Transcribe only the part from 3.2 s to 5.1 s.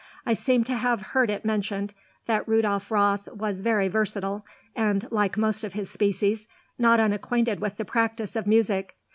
was very versatile and,